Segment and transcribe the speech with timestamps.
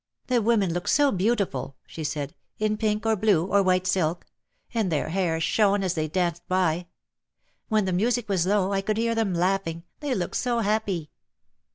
[0.25, 4.25] "The women looked so beautiful," she said, "in pink or blue, or white silk;
[4.73, 6.87] and their hair shone as they danced by.
[7.69, 11.11] When the music was low I could hear them laugh ing, they looked so happy